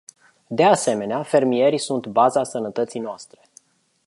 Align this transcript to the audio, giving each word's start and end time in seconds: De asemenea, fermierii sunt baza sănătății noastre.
De 0.49 0.63
asemenea, 0.65 1.23
fermierii 1.23 1.77
sunt 1.77 2.07
baza 2.07 2.43
sănătății 2.43 2.99
noastre. 2.99 3.41